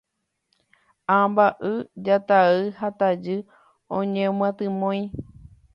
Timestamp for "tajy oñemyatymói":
2.99-5.01